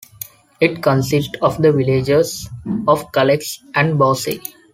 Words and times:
It 0.59 0.81
consists 0.81 1.35
of 1.43 1.61
the 1.61 1.71
villages 1.71 2.49
of 2.87 3.11
Collex 3.11 3.59
and 3.75 3.99
Bossy. 3.99 4.41